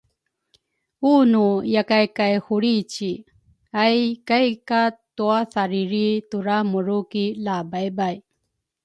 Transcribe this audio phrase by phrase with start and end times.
[1.15, 1.45] unu
[1.75, 3.11] yakai kay hulrici,
[3.83, 8.17] ai kai katuathariri turamuru ki lababay.